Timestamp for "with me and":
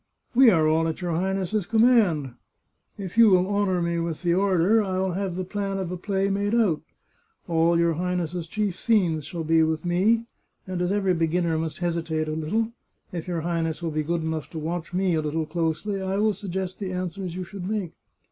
9.61-10.81